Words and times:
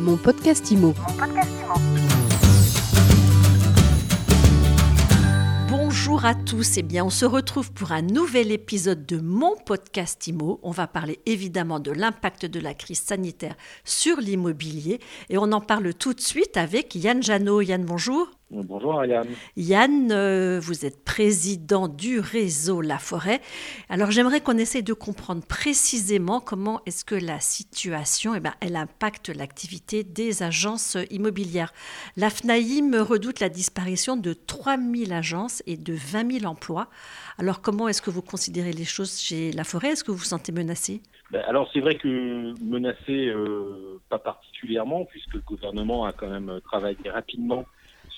Mon 0.00 0.16
podcast 0.16 0.70
IMO. 0.70 0.94
Bonjour 5.68 6.24
à 6.24 6.34
tous, 6.34 6.78
eh 6.78 6.82
bien 6.82 7.04
on 7.04 7.10
se 7.10 7.26
retrouve 7.26 7.70
pour 7.72 7.92
un 7.92 8.00
nouvel 8.00 8.50
épisode 8.50 9.04
de 9.04 9.18
mon 9.18 9.56
podcast 9.66 10.26
IMO. 10.26 10.58
On 10.62 10.70
va 10.70 10.86
parler 10.86 11.20
évidemment 11.26 11.80
de 11.80 11.90
l'impact 11.90 12.46
de 12.46 12.60
la 12.60 12.72
crise 12.72 13.00
sanitaire 13.00 13.56
sur 13.84 14.16
l'immobilier 14.16 15.00
et 15.28 15.36
on 15.36 15.52
en 15.52 15.60
parle 15.60 15.92
tout 15.92 16.14
de 16.14 16.20
suite 16.20 16.56
avec 16.56 16.94
Yann 16.94 17.22
Janot. 17.22 17.60
Yann, 17.60 17.84
bonjour. 17.84 18.39
Bonjour 18.52 19.04
Yann. 19.04 19.28
Yann, 19.56 20.10
euh, 20.10 20.58
vous 20.58 20.84
êtes 20.84 21.04
président 21.04 21.86
du 21.86 22.18
réseau 22.18 22.80
La 22.80 22.98
Forêt. 22.98 23.40
Alors 23.88 24.10
j'aimerais 24.10 24.40
qu'on 24.40 24.58
essaye 24.58 24.82
de 24.82 24.92
comprendre 24.92 25.46
précisément 25.46 26.40
comment 26.40 26.80
est-ce 26.84 27.04
que 27.04 27.14
la 27.14 27.38
situation, 27.38 28.34
eh 28.34 28.40
ben, 28.40 28.52
elle 28.60 28.74
impacte 28.74 29.28
l'activité 29.28 30.02
des 30.02 30.42
agences 30.42 30.96
immobilières. 31.10 31.72
La 32.16 32.28
FNAIM 32.28 33.00
redoute 33.00 33.38
la 33.38 33.50
disparition 33.50 34.16
de 34.16 34.32
3000 34.32 35.12
agences 35.12 35.62
et 35.68 35.76
de 35.76 35.92
20 35.92 36.40
000 36.40 36.50
emplois. 36.50 36.88
Alors 37.38 37.60
comment 37.60 37.86
est-ce 37.86 38.02
que 38.02 38.10
vous 38.10 38.22
considérez 38.22 38.72
les 38.72 38.84
choses 38.84 39.20
chez 39.20 39.52
La 39.52 39.62
Forêt? 39.62 39.90
Est-ce 39.90 40.02
que 40.02 40.10
vous 40.10 40.18
vous 40.18 40.24
sentez 40.24 40.50
menacé 40.50 41.02
ben, 41.30 41.44
Alors 41.46 41.70
c'est 41.72 41.80
vrai 41.80 41.94
que 41.94 42.52
menacé, 42.64 43.28
euh, 43.28 44.00
pas 44.08 44.18
particulièrement, 44.18 45.04
puisque 45.04 45.34
le 45.34 45.40
gouvernement 45.42 46.04
a 46.04 46.12
quand 46.12 46.28
même 46.28 46.60
travaillé 46.64 47.08
rapidement 47.10 47.64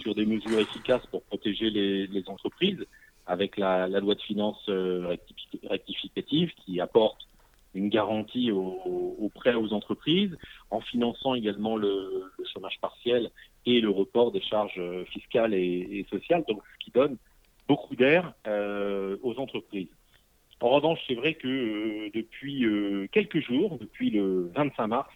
sur 0.02 0.14
des 0.14 0.26
mesures 0.26 0.58
efficaces 0.58 1.06
pour 1.06 1.22
protéger 1.22 1.70
les, 1.70 2.28
entreprises, 2.28 2.84
avec 3.26 3.56
la, 3.56 3.86
loi 3.88 4.14
de 4.14 4.20
finances 4.20 4.68
euh, 4.68 5.16
rectificative 5.64 6.52
qui 6.64 6.80
apporte 6.80 7.26
une 7.74 7.88
garantie 7.88 8.52
aux, 8.52 9.16
aux, 9.18 9.30
prêts 9.34 9.54
aux 9.54 9.72
entreprises, 9.72 10.36
en 10.70 10.80
finançant 10.80 11.34
également 11.34 11.76
le, 11.76 12.30
chômage 12.52 12.78
partiel 12.80 13.30
et 13.64 13.80
le 13.80 13.88
report 13.88 14.32
des 14.32 14.42
charges 14.42 14.78
euh, 14.78 15.04
fiscales 15.06 15.54
et, 15.54 16.04
sociales, 16.10 16.44
donc 16.46 16.60
ce 16.74 16.84
qui 16.84 16.90
donne 16.90 17.16
beaucoup 17.68 17.96
d'air 17.96 18.34
euh, 18.46 19.16
aux 19.22 19.38
entreprises. 19.38 19.88
En 20.60 20.68
revanche, 20.68 21.00
c'est 21.08 21.14
vrai 21.14 21.34
que 21.34 22.12
depuis 22.14 22.64
quelques 23.10 23.40
jours, 23.40 23.78
depuis 23.78 24.10
le 24.10 24.52
25 24.54 24.86
mars, 24.86 25.10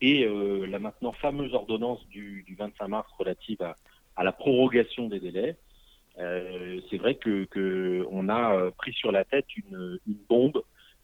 et 0.00 0.26
la 0.26 0.78
maintenant 0.78 1.12
fameuse 1.12 1.52
ordonnance 1.52 2.06
du, 2.08 2.44
du 2.46 2.54
25 2.54 2.88
mars 2.88 3.06
relative 3.18 3.60
à, 3.60 3.76
à 4.16 4.24
la 4.24 4.32
prorogation 4.32 5.08
des 5.08 5.20
délais. 5.20 5.56
Euh, 6.18 6.80
c'est 6.90 6.96
vrai 6.96 7.16
que, 7.16 7.44
que, 7.44 8.06
on 8.10 8.28
a 8.28 8.54
euh, 8.54 8.70
pris 8.70 8.92
sur 8.92 9.12
la 9.12 9.24
tête 9.24 9.44
une, 9.56 9.98
une 10.06 10.16
bombe 10.28 10.62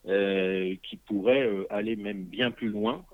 euh, 0.09 0.75
qui 0.83 0.97
pourrait 0.97 1.49
aller 1.71 1.97
même 1.97 2.25
bien 2.25 2.51
plus 2.51 2.69
loin 2.69 3.05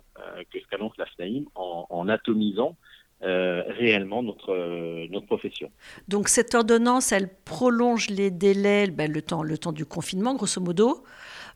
que 0.50 0.58
ce 0.58 0.66
qu'annonce 0.66 0.96
la 0.98 1.06
FNAIM 1.06 1.44
en, 1.54 2.08
atomisant 2.08 2.76
réellement 3.20 4.24
notre, 4.24 5.06
notre 5.10 5.26
profession. 5.26 5.70
Donc 6.08 6.26
cette 6.26 6.56
ordonnance, 6.56 7.12
elle 7.12 7.28
prolonge 7.44 8.10
les 8.10 8.32
délais, 8.32 8.88
ben, 8.88 9.12
le, 9.12 9.22
temps, 9.22 9.44
le 9.44 9.56
temps 9.58 9.70
du 9.70 9.86
confinement, 9.86 10.34
grosso 10.34 10.60
modo. 10.60 11.04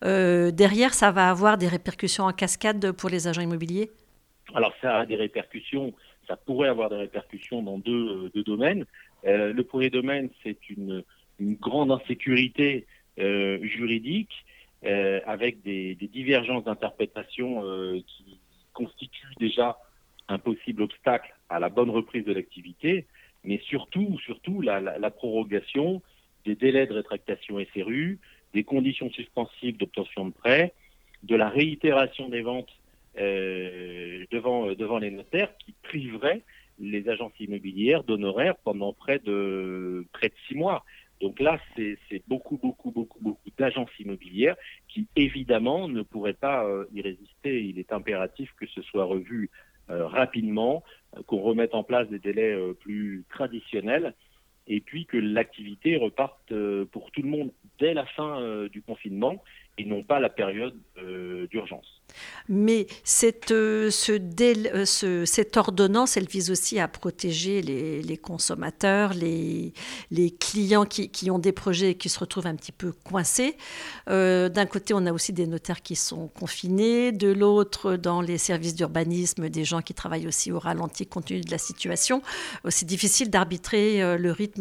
derrière, 0.00 0.94
ça 0.94 1.10
va 1.10 1.28
avoir 1.28 1.58
des 1.58 1.66
répercussions 1.66 2.22
en 2.22 2.32
cascade 2.32 2.92
pour 2.92 3.10
les 3.10 3.27
agents 3.27 3.42
immobiliers? 3.42 3.90
Alors 4.55 4.75
ça 4.81 4.98
a 4.98 5.06
des 5.06 5.17
répercussions 5.17 5.95
ça 6.28 6.36
pourrait 6.36 6.69
avoir 6.69 6.89
des 6.89 6.97
répercussions 6.97 7.62
dans 7.62 7.78
deux, 7.78 8.31
deux 8.34 8.45
domaines. 8.45 8.86
Euh, 9.27 9.53
le 9.53 9.64
premier 9.64 9.91
domaine, 9.91 10.31
c'est 10.42 10.69
une, 10.70 11.05
grande 11.41 11.91
insécurité 11.91 12.86
euh, 13.19 13.58
juridique 13.64 14.33
euh, 14.84 15.20
avec 15.27 15.61
des, 15.62 15.97
divergences 15.97 16.62
d'interprétation 16.64 17.64
euh, 17.64 17.98
qui 18.06 18.39
constituent 18.73 19.34
déjà 19.41 19.77
un 20.28 20.39
possible 20.39 20.83
obstacle 20.83 21.34
à 21.48 21.58
la 21.58 21.69
bonne 21.69 21.91
reprise 21.91 22.25
de 22.25 22.33
l'activité, 22.33 23.06
mais 23.42 23.61
surtout, 23.67 24.20
surtout 24.20 24.61
la, 24.61 25.11
prorogation 25.11 26.00
des 26.45 26.55
délais 26.55 26.86
de 26.86 26.95
rétractation 26.95 27.58
SRU, 27.75 28.20
des 28.55 28.62
conditions 28.62 29.11
suspensives 29.11 29.77
d'obtention 29.79 30.27
de 30.27 30.33
prêts, 30.33 30.74
de 31.24 31.35
la 31.35 31.48
réitération 31.48 32.29
des 32.29 32.42
ventes 32.42 32.70
euh, 32.70 32.81
devant, 33.17 34.68
euh, 34.68 34.74
devant 34.74 34.98
les 34.98 35.11
notaires 35.11 35.56
qui 35.58 35.74
priverait 35.83 36.42
les 36.78 37.08
agences 37.08 37.39
immobilières 37.39 38.02
d'honoraires 38.05 38.56
pendant 38.64 38.92
près 38.92 39.18
de, 39.18 40.06
près 40.12 40.28
de 40.28 40.34
six 40.48 40.55
mois. 40.55 40.84
Donc 41.20 41.39
là, 41.39 41.61
c'est 41.77 41.98
beaucoup, 42.27 42.56
beaucoup, 42.56 42.90
beaucoup, 42.90 43.20
beaucoup 43.20 43.50
d'agences 43.56 43.96
immobilières 44.00 44.56
qui, 44.89 45.06
évidemment, 45.14 45.86
ne 45.86 46.02
pourraient 46.02 46.33
pas 46.33 46.64
euh, 46.64 46.86
y 46.92 47.00
résister. 47.00 47.62
Il 47.62 47.78
est 47.78 47.92
impératif 47.92 48.52
que 48.58 48.67
ce 48.67 48.83
soit 48.83 49.05
revu 49.05 49.48
euh, 49.90 50.06
rapidement, 50.06 50.83
euh, 51.17 51.23
qu'on 51.27 51.40
remette 51.40 51.74
en 51.74 51.83
place 51.83 52.08
des 52.08 52.18
délais 52.18 52.55
euh, 52.55 52.73
plus 52.73 53.24
traditionnels 53.30 54.14
et 54.67 54.80
puis 54.80 55.06
que 55.06 55.17
l'activité 55.17 55.96
reparte 55.96 56.52
pour 56.92 57.11
tout 57.11 57.23
le 57.23 57.28
monde 57.28 57.50
dès 57.78 57.95
la 57.95 58.06
fin 58.06 58.67
du 58.68 58.83
confinement 58.83 59.42
et 59.78 59.84
non 59.84 60.02
pas 60.02 60.20
la 60.20 60.28
période 60.28 60.74
d'urgence. 61.50 62.02
Mais 62.48 62.86
cette, 63.05 63.52
euh, 63.52 63.90
ce, 63.90 64.12
euh, 64.12 64.84
ce, 64.84 65.24
cette 65.24 65.56
ordonnance, 65.56 66.17
elle 66.17 66.27
vise 66.27 66.50
aussi 66.50 66.78
à 66.78 66.89
protéger 66.89 67.62
les, 67.62 68.18
consommateurs, 68.18 69.12
les, 69.14 69.73
clients 70.39 70.84
qui, 70.84 71.30
ont 71.30 71.39
des 71.39 71.52
projets 71.52 71.90
et 71.90 71.94
qui 71.94 72.08
se 72.08 72.18
retrouvent 72.18 72.46
un 72.46 72.56
petit 72.56 72.73
peu 72.73 72.92
coincés. 72.92 73.56
Euh, 74.08 74.48
D'un 74.48 74.67
côté, 74.67 74.94
on 74.94 75.06
a 75.06 75.12
aussi 75.12 75.33
des 75.33 75.46
notaires 75.46 75.83
qui 75.83 75.96
sont 75.96 76.29
confinés, 76.29 77.12
de 77.12 77.33
l'autre, 77.33 77.96
dans 77.96 78.20
les 78.20 78.39
services 78.39 78.74
d'urbanisme, 78.74 79.48
des 79.48 79.64
gens 79.64 79.80
qui 79.80 79.94
travaillent 79.94 80.27
aussi 80.27 80.52
au 80.52 80.58
ralenti 80.58 81.06
compte 81.06 81.27
tenu 81.27 81.40
de 81.40 81.50
la 81.50 81.58
situation. 81.58 82.23
Euh, 82.64 82.70
c'est 82.70 82.86
difficile 82.86 83.30
d'arbitrer 83.30 84.02
euh, 84.02 84.17
le 84.17 84.33
rythme 84.33 84.52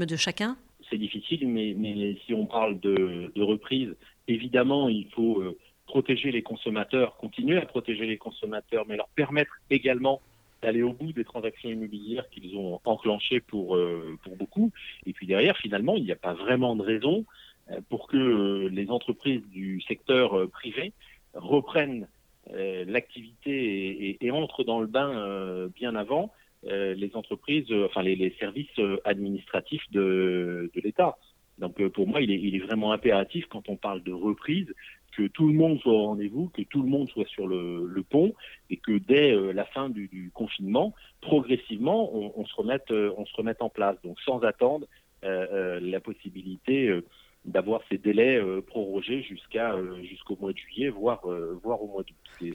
C'est 0.90 0.98
difficile, 0.98 1.48
mais, 1.48 2.16
si 2.26 2.34
on 2.34 2.46
parle 2.46 2.80
de, 2.80 3.32
reprise, 3.38 3.96
évidemment, 4.28 4.90
il 4.90 5.08
faut 5.16 5.44
protéger 5.86 6.32
les 6.32 6.42
consommateurs, 6.42 7.16
continuer 7.18 7.58
à 7.58 7.66
protéger 7.66 8.06
les 8.06 8.18
consommateurs, 8.18 8.86
mais 8.88 8.98
leur 8.98 9.10
permettre 9.10 9.54
également 9.70 10.22
d'aller 10.62 10.84
au 10.84 10.94
bout 10.94 11.12
des 11.12 11.24
transactions 11.24 11.70
immobilières 11.70 12.30
qu'ils 12.30 12.56
ont 12.56 12.80
enclenchées 12.86 13.40
pour, 13.40 13.76
euh, 13.76 14.18
beaucoup. 14.38 14.72
Et 15.06 15.14
puis 15.14 15.28
derrière, 15.28 15.58
finalement, 15.58 15.96
il 15.96 16.04
n'y 16.04 16.12
a 16.12 16.16
pas 16.16 16.34
vraiment 16.34 16.76
de 16.76 16.84
raison 16.84 17.26
euh, 17.72 17.82
pour 17.90 18.08
que 18.08 18.18
euh, 18.18 18.70
les 18.70 18.90
entreprises 18.90 19.42
du 19.48 19.82
secteur 19.82 20.38
euh, 20.38 20.48
privé 20.48 20.94
reprennent 21.34 22.08
euh, 22.54 22.86
l'activité 22.88 24.18
et, 24.20 24.32
entrent 24.32 24.64
dans 24.64 24.80
le 24.80 24.88
bain 24.88 25.10
euh, 25.10 25.70
bien 25.76 25.96
avant 25.96 26.32
les 26.64 27.12
entreprises, 27.16 27.72
enfin 27.86 28.04
les, 28.04 28.16
les 28.16 28.36
services 28.40 28.80
administratifs 29.06 29.84
de, 29.92 30.70
de 30.74 30.82
l'État. 30.82 31.18
Donc 31.58 31.86
pour 31.90 32.08
moi, 32.08 32.22
il 32.22 32.32
est, 32.32 32.40
il 32.40 32.56
est 32.56 32.66
vraiment 32.66 32.92
impératif 32.92 33.46
quand 33.50 33.70
on 33.70 33.76
parle 33.76 34.04
de 34.04 34.12
reprise 34.12 34.68
que 35.12 35.28
tout 35.28 35.48
le 35.48 35.54
monde 35.54 35.80
soit 35.80 35.94
au 35.94 36.06
rendez-vous, 36.06 36.50
que 36.50 36.62
tout 36.64 36.82
le 36.82 36.90
monde 36.90 37.10
soit 37.10 37.28
sur 37.28 37.48
le, 37.48 37.86
le 37.86 38.04
pont 38.04 38.34
et 38.70 38.78
que 38.78 38.98
dès 38.98 39.32
euh, 39.32 39.52
la 39.52 39.66
fin 39.66 39.90
du, 39.90 40.08
du, 40.08 40.32
confinement, 40.34 40.94
progressivement, 41.22 42.16
on, 42.16 42.34
on 42.36 42.46
se 42.46 42.56
remette, 42.56 42.92
euh, 42.92 43.14
on 43.18 43.26
se 43.26 43.36
remette 43.36 43.62
en 43.62 43.70
place. 43.70 43.98
Donc 44.04 44.20
sans 44.22 44.42
attendre 44.42 44.88
euh, 45.24 45.48
euh 45.52 45.80
la 45.80 46.00
possibilité 46.00 46.88
euh, 46.88 47.06
d'avoir 47.46 47.82
ces 47.90 47.98
délais 47.98 48.40
prorogés 48.68 49.24
jusqu'à 49.24 49.76
jusqu'au 50.04 50.38
mois 50.40 50.54
de 50.54 50.58
juillet, 50.60 50.90
voire 50.90 51.22
voire 51.64 51.82
au 51.82 51.88
mois 51.88 52.04
d'août. 52.04 52.54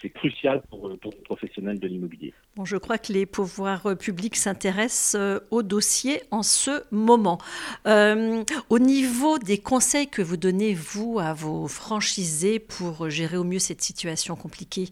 C'est 0.00 0.10
crucial 0.10 0.62
pour, 0.70 0.96
pour, 1.00 1.12
les 1.12 1.22
professionnels 1.24 1.80
de 1.80 1.88
l'immobilier. 1.88 2.32
Bon, 2.54 2.64
je 2.64 2.76
crois 2.76 2.98
que 2.98 3.12
les 3.12 3.26
pouvoirs 3.26 3.96
publics 3.98 4.36
s'intéressent 4.36 5.16
euh, 5.20 5.40
au 5.50 5.62
dossier 5.62 6.20
en 6.30 6.42
ce 6.42 6.82
moment. 6.92 7.38
Euh, 7.86 8.44
au 8.70 8.78
niveau 8.78 9.38
des 9.38 9.58
conseils 9.58 10.08
que 10.08 10.22
vous 10.22 10.36
donnez, 10.36 10.74
vous, 10.74 11.18
à 11.18 11.34
vos 11.34 11.66
franchisés 11.66 12.60
pour 12.60 13.10
gérer 13.10 13.36
au 13.36 13.44
mieux 13.44 13.58
cette 13.58 13.82
situation 13.82 14.36
compliquée, 14.36 14.88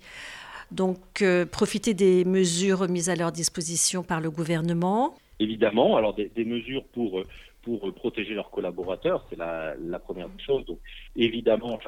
donc 0.72 1.22
euh, 1.22 1.47
profiter 1.47 1.95
des 1.95 2.25
mesures 2.25 2.89
mises 2.89 3.09
à 3.09 3.15
leur 3.15 3.31
disposition 3.31 4.03
par 4.03 4.21
le 4.21 4.31
gouvernement 4.31 5.16
Évidemment, 5.39 5.97
alors 5.97 6.15
des, 6.15 6.31
des 6.34 6.45
mesures 6.45 6.84
pour 6.92 7.22
pour 7.66 7.92
protéger 7.95 8.33
leurs 8.33 8.51
collaborateurs, 8.51 9.27
c'est 9.28 9.36
la, 9.36 9.75
la, 9.75 9.98
première 9.98 10.28
chose. 10.39 10.65
Donc, 10.66 10.78
évidemment, 11.16 11.81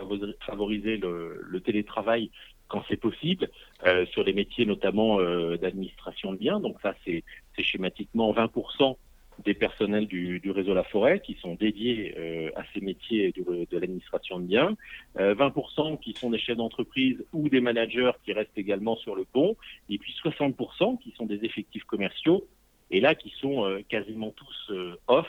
favoriser 0.44 0.96
le, 0.96 1.40
le 1.40 1.60
télétravail 1.60 2.32
quand 2.68 2.84
c'est 2.88 3.00
possible, 3.00 3.50
euh, 3.86 4.06
sur 4.06 4.22
les 4.22 4.32
métiers 4.32 4.66
notamment 4.66 5.20
euh, 5.20 5.56
d'administration 5.56 6.32
de 6.32 6.38
biens. 6.38 6.60
Donc 6.60 6.76
ça, 6.82 6.94
c'est 7.04 7.24
schématiquement 7.58 8.32
20% 8.32 8.96
des 9.44 9.54
personnels 9.54 10.06
du, 10.06 10.40
du, 10.40 10.50
réseau 10.50 10.74
La 10.74 10.84
Forêt 10.84 11.20
qui 11.20 11.34
sont 11.40 11.54
dédiés 11.54 12.14
euh, 12.18 12.50
à 12.56 12.62
ces 12.74 12.80
métiers 12.80 13.32
de 13.32 13.78
l'administration 13.78 14.40
de 14.40 14.46
biens, 14.46 14.76
20% 15.16 15.92
euh, 15.92 15.96
qui 15.96 16.12
sont 16.14 16.30
des 16.30 16.38
chefs 16.38 16.56
d'entreprise 16.56 17.24
ou 17.32 17.48
des 17.48 17.60
managers 17.60 18.12
qui 18.24 18.32
restent 18.32 18.56
également 18.56 18.96
sur 18.96 19.14
le 19.14 19.24
pont, 19.24 19.56
et 19.88 19.98
puis 19.98 20.14
60% 20.24 20.98
qui 20.98 21.12
sont 21.16 21.26
des 21.26 21.44
effectifs 21.44 21.84
commerciaux, 21.84 22.46
et 22.90 23.00
là 23.00 23.14
qui 23.14 23.30
sont 23.40 23.64
euh, 23.64 23.80
quasiment 23.88 24.30
tous 24.30 24.72
off 25.06 25.28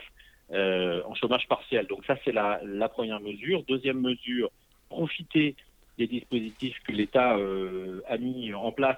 en 0.51 1.13
chômage 1.13 1.47
partiel. 1.47 1.85
Donc 1.85 2.03
ça, 2.05 2.17
c'est 2.25 2.31
la, 2.31 2.59
la 2.65 2.89
première 2.89 3.19
mesure. 3.19 3.63
Deuxième 3.67 4.01
mesure, 4.01 4.49
profiter 4.89 5.55
des 5.99 6.07
dispositifs 6.07 6.79
que 6.87 6.91
l'État 6.91 7.37
euh, 7.37 8.01
a 8.07 8.17
mis 8.17 8.53
en 8.53 8.71
place 8.71 8.97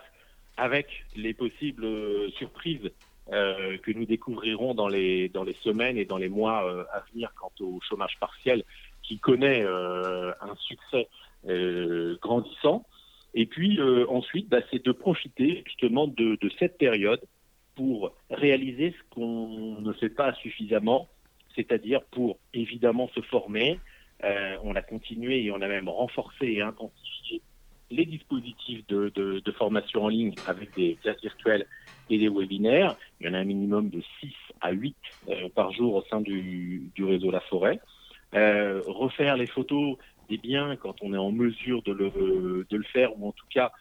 avec 0.55 0.87
les 1.15 1.33
possibles 1.33 1.85
surprises 2.37 2.91
que 3.29 3.91
nous 3.93 4.05
découvrirons 4.05 4.73
dans 4.73 4.89
les, 4.89 5.29
dans 5.29 5.45
les 5.45 5.55
semaines 5.63 5.97
et 5.97 6.03
dans 6.03 6.17
les 6.17 6.27
mois 6.27 6.85
à 6.91 6.99
venir 7.13 7.31
quant 7.39 7.51
au 7.61 7.79
chômage 7.87 8.17
partiel 8.19 8.63
qui 9.03 9.19
connaît 9.19 9.63
un 9.63 10.55
succès 10.57 11.07
grandissant. 12.21 12.85
Et 13.33 13.45
puis 13.45 13.79
ensuite, 14.09 14.49
bah, 14.49 14.59
c'est 14.69 14.83
de 14.83 14.91
profiter 14.91 15.63
justement 15.65 16.07
de, 16.07 16.37
de 16.41 16.51
cette 16.59 16.77
période 16.77 17.21
pour 17.75 18.13
réaliser 18.29 18.91
ce 18.91 19.15
qu'on 19.15 19.79
ne 19.81 19.93
fait 19.93 20.09
pas 20.09 20.33
suffisamment, 20.35 21.07
c'est-à-dire 21.55 22.01
pour 22.11 22.37
évidemment 22.53 23.09
se 23.15 23.21
former. 23.21 23.79
Euh, 24.23 24.57
on 24.63 24.75
a 24.75 24.81
continué 24.81 25.43
et 25.43 25.51
on 25.51 25.61
a 25.61 25.67
même 25.67 25.89
renforcé 25.89 26.45
et 26.45 26.61
intensifié 26.61 27.41
les 27.89 28.05
dispositifs 28.05 28.85
de, 28.87 29.51
formation 29.57 30.05
en 30.05 30.07
ligne 30.07 30.33
avec 30.47 30.73
des 30.75 30.97
classes 31.01 31.21
virtuelles 31.21 31.65
et 32.09 32.17
des 32.17 32.29
webinaires. 32.29 32.95
Il 33.19 33.27
y 33.27 33.29
en 33.29 33.33
a 33.33 33.39
un 33.39 33.43
minimum 33.43 33.89
de 33.89 34.01
6 34.21 34.33
à 34.61 34.71
8 34.71 34.95
euh, 35.29 35.49
par 35.53 35.71
jour 35.73 35.95
au 35.95 36.03
sein 36.03 36.21
du, 36.21 36.91
réseau 36.99 37.31
La 37.31 37.41
Forêt. 37.41 37.79
Euh, 38.33 38.81
refaire 38.87 39.35
les 39.35 39.47
photos 39.47 39.97
des 40.29 40.37
biens 40.37 40.77
quand 40.77 40.95
on 41.01 41.13
est 41.13 41.17
en 41.17 41.31
mesure 41.31 41.81
de 41.83 41.91
le, 41.91 42.83
faire, 42.93 43.19
ou 43.19 43.27
en 43.27 43.31
tout 43.33 43.47
cas 43.49 43.71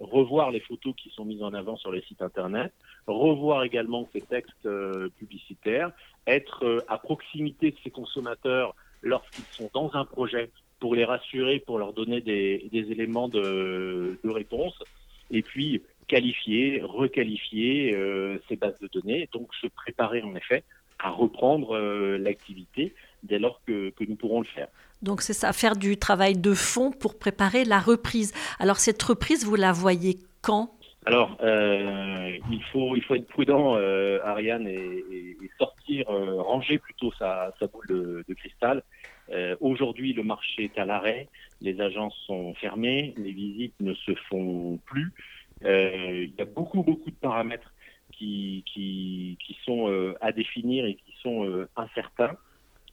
revoir 0.00 0.50
les 0.50 0.60
photos 0.60 0.94
qui 0.94 1.10
sont 1.10 1.24
mises 1.24 1.42
en 1.42 1.52
avant 1.54 1.76
sur 1.76 1.90
les 1.90 2.02
sites 2.02 2.22
internet, 2.22 2.72
revoir 3.06 3.64
également 3.64 4.06
ces 4.12 4.20
textes 4.20 4.68
publicitaires, 5.16 5.90
être 6.26 6.84
à 6.86 6.98
proximité 6.98 7.70
de 7.70 7.76
ces 7.82 7.90
consommateurs 7.90 8.76
lorsqu'ils 9.02 9.44
sont 9.52 9.70
dans 9.74 9.90
un 9.94 10.04
projet 10.04 10.50
pour 10.80 10.94
les 10.94 11.04
rassurer, 11.04 11.60
pour 11.60 11.78
leur 11.78 11.92
donner 11.92 12.20
des, 12.20 12.68
des 12.70 12.90
éléments 12.92 13.28
de, 13.28 14.18
de, 14.22 14.30
réponse, 14.30 14.74
et 15.30 15.42
puis 15.42 15.82
qualifier, 16.06 16.82
requalifier 16.82 17.96
ces 18.48 18.56
bases 18.56 18.78
de 18.80 18.88
données, 18.88 19.28
donc 19.32 19.48
se 19.60 19.66
préparer 19.66 20.22
en 20.22 20.34
effet 20.36 20.62
à 20.98 21.10
reprendre 21.10 21.76
l'activité 22.18 22.94
dès 23.22 23.38
lors 23.38 23.60
que, 23.66 23.90
que 23.90 24.04
nous 24.04 24.16
pourrons 24.16 24.40
le 24.40 24.46
faire. 24.46 24.68
Donc 25.02 25.22
c'est 25.22 25.32
ça, 25.32 25.52
faire 25.52 25.76
du 25.76 25.96
travail 25.96 26.36
de 26.36 26.54
fond 26.54 26.90
pour 26.90 27.18
préparer 27.18 27.64
la 27.64 27.80
reprise. 27.80 28.32
Alors 28.58 28.78
cette 28.78 29.02
reprise, 29.02 29.44
vous 29.44 29.56
la 29.56 29.72
voyez 29.72 30.18
quand? 30.42 30.75
Alors, 31.06 31.38
euh, 31.40 32.36
il 32.50 32.62
faut 32.64 32.96
il 32.96 33.02
faut 33.04 33.14
être 33.14 33.28
prudent, 33.28 33.76
euh, 33.76 34.18
Ariane, 34.24 34.66
et, 34.66 35.36
sortir, 35.56 36.10
euh, 36.10 36.42
ranger 36.42 36.78
plutôt 36.78 37.12
sa, 37.12 37.52
boule 37.72 38.24
de, 38.28 38.34
cristal. 38.34 38.82
Aujourd'hui, 39.60 40.12
le 40.12 40.24
marché 40.24 40.64
est 40.64 40.78
à 40.78 40.84
l'arrêt, 40.84 41.28
les 41.60 41.80
agences 41.80 42.16
sont 42.26 42.54
fermées, 42.54 43.14
les 43.16 43.32
visites 43.32 43.74
ne 43.80 43.94
se 43.94 44.14
font 44.28 44.78
plus. 44.84 45.12
il 45.62 46.32
y 46.36 46.42
a 46.42 46.44
beaucoup 46.44 46.82
beaucoup 46.82 47.10
de 47.10 47.16
paramètres 47.16 47.72
qui 48.12 48.64
qui, 48.66 49.38
qui 49.44 49.56
sont 49.64 50.14
à 50.20 50.32
définir 50.32 50.84
et 50.86 50.94
qui 50.94 51.14
sont 51.22 51.66
incertains. 51.76 52.36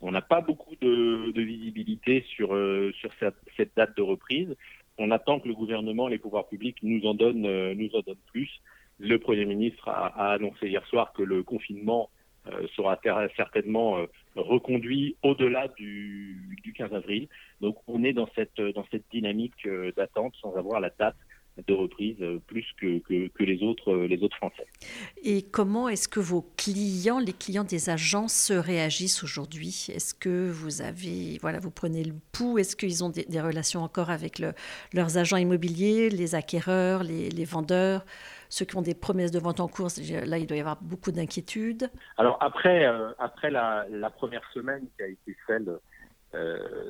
On 0.06 0.12
n'a 0.12 0.22
pas 0.22 0.42
beaucoup 0.42 0.76
de, 0.82 1.32
visibilité 1.34 2.26
sur, 2.36 2.54
euh, 2.54 2.92
sur 3.00 3.10
cette, 3.20 3.72
date 3.78 3.96
de 3.96 4.02
reprise. 4.02 4.54
On 4.98 5.12
attend 5.12 5.40
que 5.40 5.48
le 5.48 5.54
gouvernement, 5.54 6.08
les 6.08 6.20
pouvoirs 6.20 6.48
publics 6.48 6.78
nous 6.84 7.06
en 7.06 7.14
donnent, 7.14 7.46
euh, 7.46 7.74
plus. 8.32 8.50
Le 9.00 9.18
Premier 9.18 9.46
ministre 9.46 9.90
a, 9.90 10.34
annoncé 10.34 10.68
hier 10.68 10.86
soir 10.88 11.14
que 11.14 11.24
le 11.24 11.44
confinement 11.44 12.10
euh, 12.48 12.68
sera 12.76 13.00
certainement 13.36 13.98
reconduit 14.36 15.16
au-delà 15.24 15.68
du, 15.70 16.58
du, 16.64 16.74
15 16.74 16.94
avril. 16.94 17.28
Donc 17.62 17.78
on 17.88 18.04
est 18.04 18.14
dans 18.14 18.30
cette 18.36 18.62
dynamique 19.12 19.68
d'attente 19.96 20.36
sans 20.42 20.56
avoir 20.56 20.80
la 20.80 20.92
date 20.92 21.16
de 21.68 21.74
reprise 21.74 22.18
euh, 22.22 22.40
plus 22.48 22.66
que, 22.80 23.00
que, 23.00 23.44
les, 23.44 23.64
autres, 23.64 23.92
euh, 23.92 24.08
les 24.08 24.24
autres 24.24 24.36
Français. 24.38 24.66
Et 25.24 25.44
comment 25.44 25.88
est-ce 25.88 26.08
que 26.08 26.20
vos 26.20 26.42
clients, 26.58 27.20
les 27.20 27.34
clients 27.34 27.64
des 27.64 27.90
agences 27.90 28.52
réagissent 28.52 29.24
aujourd'hui? 29.24 29.88
Est-ce 29.94 30.14
que 30.14 30.50
vous 30.50 30.82
avez, 30.82 31.38
voilà, 31.42 31.60
vous 31.60 31.72
prenez 31.72 32.04
le 32.04 32.14
pouls? 32.32 32.58
Est-ce 32.58 32.76
qu'ils 32.76 33.04
ont 33.04 33.10
des, 33.10 33.42
relations 33.42 33.82
encore 33.82 34.10
avec 34.10 34.40
leurs 34.40 35.18
agents 35.18 35.38
immobiliers, 35.38 36.10
les 36.10 36.34
acquéreurs, 36.34 37.04
les, 37.04 37.30
les, 37.30 37.46
vendeurs 37.46 38.06
ceux 38.54 38.66
qui 38.66 38.78
ont 38.78 38.84
des 38.84 38.94
promesses 38.94 39.32
de 39.32 39.40
vente 39.40 39.60
en 39.60 39.68
cours, 39.68 39.88
là, 40.28 40.38
il 40.38 40.46
doit 40.46 40.58
y 40.58 40.60
avoir 40.60 40.78
beaucoup 40.80 41.12
d'inquiétudes. 41.12 41.90
Alors 42.18 42.38
après, 42.40 42.86
euh, 42.86 43.10
après 43.18 43.50
la, 43.50 43.88
la, 43.90 44.12
première 44.12 44.48
semaine 44.54 44.86
qui 44.96 45.04
a 45.04 45.08
été 45.08 45.36
celle, 45.48 45.80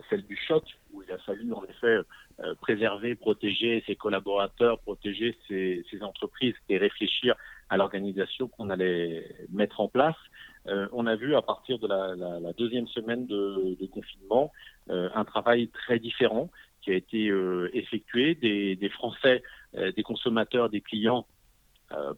celle 0.09 0.25
du 0.25 0.37
choc, 0.47 0.63
où 0.91 1.03
il 1.03 1.11
a 1.11 1.17
fallu 1.19 1.51
en 1.51 1.63
effet 1.65 1.99
euh, 2.39 2.55
préserver, 2.55 3.13
protéger 3.13 3.83
ses 3.85 3.95
collaborateurs, 3.95 4.79
protéger 4.79 5.37
ses, 5.47 5.83
entreprises 6.01 6.55
et 6.67 6.79
réfléchir 6.79 7.35
à 7.69 7.77
l'organisation 7.77 8.47
qu'on 8.47 8.71
allait 8.71 9.23
mettre 9.51 9.79
en 9.81 9.87
place. 9.87 10.15
Euh, 10.65 10.87
on 10.93 11.05
a 11.05 11.15
vu 11.15 11.35
à 11.35 11.43
partir 11.43 11.77
de 11.77 11.87
la, 11.87 12.53
deuxième 12.53 12.87
semaine 12.87 13.27
de, 13.27 13.85
confinement 13.91 14.51
euh, 14.89 15.09
un 15.13 15.25
travail 15.25 15.67
très 15.67 15.99
différent 15.99 16.49
qui 16.81 16.89
a 16.89 16.95
été 16.95 17.31
effectué 17.73 18.35
des, 18.35 18.75
des 18.75 18.89
Français, 18.89 19.41
des 19.73 20.03
consommateurs, 20.03 20.69
des 20.69 20.81
clients 20.81 21.25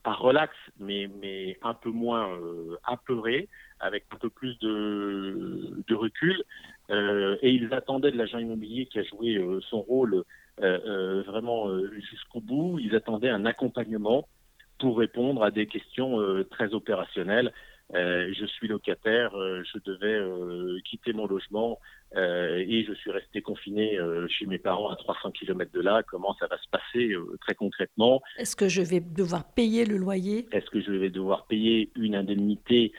par 0.01 0.21
relax, 0.21 0.55
mais, 0.79 1.07
mais 1.21 1.59
un 1.61 1.75
peu 1.75 1.91
moins 1.91 2.27
apeurés, 2.83 3.47
avec 3.79 4.05
un 4.11 4.15
peu 4.15 4.31
plus 4.31 4.57
de, 4.57 5.83
de 5.87 5.93
recul, 5.93 6.43
euh, 6.91 7.37
et 7.41 7.51
ils 7.51 7.73
attendaient 7.73 8.11
de 8.11 8.17
l'agent 8.17 8.37
immobilier 8.37 8.85
qui 8.85 8.99
a 8.99 9.03
joué 9.03 9.35
euh, 9.35 9.59
son 9.69 9.81
rôle 9.81 10.23
euh, 10.61 11.23
vraiment 11.23 11.67
jusqu'au 12.11 12.41
bout. 12.41 12.79
Ils 12.79 12.95
attendaient 12.95 13.29
un 13.29 13.45
accompagnement 13.45 14.27
pour 14.79 14.97
répondre 14.97 15.43
à 15.43 15.51
des 15.51 15.67
questions 15.67 16.19
très 16.51 16.73
opérationnelles. 16.73 17.53
je 17.93 18.45
suis 18.45 18.67
locataire, 18.67 19.31
je 19.33 19.79
devais 19.85 20.81
quitter 20.83 21.13
mon 21.13 21.27
logement 21.27 21.79
et 22.13 22.85
je 22.85 22.93
suis 22.93 23.09
resté 23.09 23.41
confiné 23.41 23.97
chez 24.27 24.45
mes 24.45 24.59
parents 24.59 24.89
à 24.89 24.97
300 24.97 25.31
km 25.31 25.71
de 25.71 25.79
là. 25.79 26.03
Comment 26.03 26.35
ça 26.41 26.47
va 26.47 26.57
se 26.57 26.67
passer 26.69 27.15
très 27.39 27.55
concrètement? 27.55 28.21
Est-ce 28.37 28.57
que 28.57 28.67
je 28.67 28.81
vais 28.81 28.99
devoir 28.99 29.53
payer 29.53 29.85
le 29.85 29.95
loyer? 29.95 30.45
Est-ce 30.51 30.69
que 30.69 30.81
je 30.81 30.91
vais 30.91 31.09
devoir 31.09 31.45
payer 31.47 31.89
une 31.95 32.15
indemnité 32.15 32.91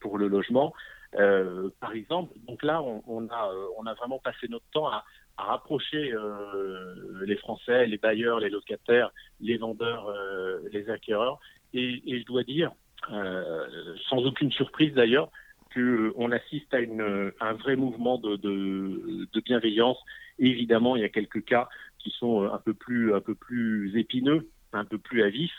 pour 0.00 0.18
le 0.18 0.28
logement? 0.28 0.74
Euh, 1.16 1.70
par 1.80 1.92
exemple. 1.92 2.32
Donc 2.46 2.62
là, 2.62 2.82
on, 2.82 3.28
a, 3.28 3.50
euh, 3.50 3.66
on 3.78 3.86
a 3.86 3.94
vraiment 3.94 4.18
passé 4.18 4.48
notre 4.48 4.68
temps 4.72 4.88
à, 4.88 5.04
rapprocher 5.36 6.12
euh, 6.12 7.24
les 7.26 7.36
Français, 7.36 7.86
les 7.86 7.98
bailleurs, 7.98 8.38
les 8.38 8.50
locataires, 8.50 9.10
les 9.40 9.56
vendeurs, 9.56 10.14
les 10.70 10.88
acquéreurs. 10.90 11.40
Et, 11.72 12.20
je 12.20 12.24
dois 12.24 12.44
dire, 12.44 12.70
sans 13.08 14.18
aucune 14.18 14.52
surprise 14.52 14.94
d'ailleurs, 14.94 15.28
qu'on 15.74 16.30
assiste 16.30 16.72
à, 16.72 16.78
un 16.78 17.52
vrai 17.54 17.74
mouvement 17.74 18.18
de, 18.18 18.36
de, 18.36 19.40
bienveillance. 19.40 19.98
évidemment, 20.38 20.94
il 20.94 21.02
y 21.02 21.04
a 21.04 21.08
quelques 21.08 21.44
cas 21.44 21.68
qui 21.98 22.10
sont 22.10 22.44
un 22.44 22.58
peu 22.58 22.72
plus, 22.72 23.12
un 23.12 23.20
peu 23.20 23.34
plus 23.34 23.98
épineux, 23.98 24.48
un 24.72 24.84
peu 24.84 24.98
plus 24.98 25.24
à 25.24 25.30
vif, 25.30 25.52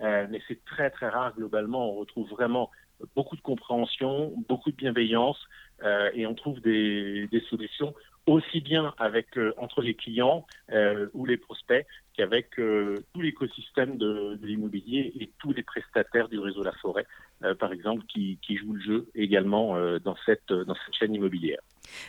mais 0.00 0.40
c'est 0.48 0.64
très 0.64 0.90
très 0.90 1.08
rare 1.08 1.34
globalement. 1.34 1.92
On 1.92 1.94
retrouve 1.94 2.28
vraiment 2.30 2.70
beaucoup 3.16 3.36
de 3.36 3.40
compréhension, 3.40 4.32
beaucoup 4.48 4.70
de 4.70 4.76
bienveillance, 4.76 5.38
euh, 5.82 6.10
et 6.14 6.26
on 6.26 6.34
trouve 6.34 6.60
des, 6.60 7.28
solutions 7.48 7.94
aussi 8.26 8.60
bien 8.60 8.94
avec 8.98 9.36
euh, 9.38 9.52
entre 9.56 9.80
les 9.82 9.94
clients 9.94 10.46
euh, 10.72 11.08
ou 11.14 11.24
les 11.24 11.36
prospects 11.36 11.86
qu'avec 12.16 12.50
tout 12.56 13.20
l'écosystème 13.20 13.96
de, 13.96 14.38
l'immobilier 14.42 15.12
et 15.18 15.30
tous 15.38 15.52
les 15.52 15.62
prestataires 15.62 16.28
du 16.28 16.38
réseau 16.38 16.62
La 16.62 16.72
Forêt, 16.72 17.06
par 17.58 17.72
exemple, 17.72 18.04
qui, 18.06 18.38
qui, 18.42 18.56
jouent 18.56 18.74
le 18.74 18.80
jeu 18.82 19.08
également 19.14 19.74
dans, 20.00 20.16
cette, 20.26 20.52
dans 20.52 20.74
cette 20.74 20.94
chaîne 20.98 21.14
immobilière. 21.14 21.60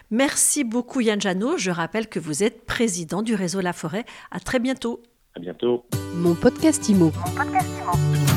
Merci 0.09 0.65
beaucoup 0.65 0.99
Yann 0.99 1.21
Janot. 1.21 1.57
Je 1.57 1.71
rappelle 1.71 2.09
que 2.09 2.19
vous 2.19 2.43
êtes 2.43 2.65
président 2.65 3.21
du 3.21 3.35
réseau 3.35 3.61
La 3.61 3.71
Forêt. 3.71 4.03
À 4.31 4.41
très 4.41 4.59
bientôt. 4.59 5.01
À 5.35 5.39
bientôt. 5.39 5.85
Mon 6.15 6.35
podcast 6.35 6.87
Mon 7.11 7.33
podcast 7.35 7.69
Imo. 7.81 8.30